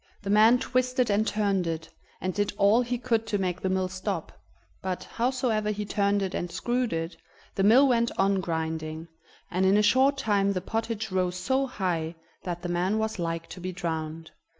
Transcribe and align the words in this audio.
The 0.23 0.31
man 0.31 0.57
twisted 0.57 1.11
and 1.11 1.27
turned 1.27 1.67
it, 1.67 1.87
and 2.19 2.33
did 2.33 2.53
all 2.57 2.81
he 2.81 2.97
could 2.97 3.27
to 3.27 3.37
make 3.37 3.61
the 3.61 3.69
mill 3.69 3.87
stop, 3.87 4.31
but, 4.81 5.03
howsoever 5.03 5.69
he 5.69 5.85
turned 5.85 6.23
it 6.23 6.33
and 6.33 6.51
screwed 6.51 6.91
it, 6.91 7.17
the 7.53 7.61
mill 7.61 7.87
went 7.87 8.09
on 8.17 8.41
grinding, 8.41 9.09
and 9.51 9.63
in 9.63 9.77
a 9.77 9.83
short 9.83 10.17
time 10.17 10.53
the 10.53 10.59
pottage 10.59 11.11
rose 11.11 11.35
so 11.35 11.67
high 11.67 12.15
that 12.41 12.63
the 12.63 12.67
man 12.67 12.97
was 12.97 13.19
like 13.19 13.45
to 13.49 13.59
be 13.61 13.71
drowned. 13.71 14.31